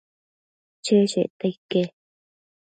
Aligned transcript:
cheshecta 0.83 1.47
ique 1.51 1.81